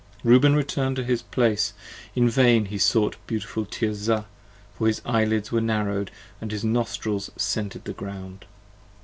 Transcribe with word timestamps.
p. 0.01 0.29
36 0.29 0.29
REUBEN 0.31 0.55
return'd 0.55 0.95
to 0.95 1.03
his 1.03 1.21
place, 1.21 1.73
in 2.15 2.27
vain 2.27 2.65
he 2.65 2.79
sought 2.79 3.17
beautiful 3.27 3.65
Tirzah, 3.67 4.25
For 4.75 4.87
his 4.87 4.99
Eyelids 5.05 5.51
were 5.51 5.61
narrow'd, 5.61 6.09
& 6.31 6.39
his 6.49 6.63
Nostrils 6.63 7.29
scented 7.37 7.85
the 7.85 7.93
ground. 7.93 8.45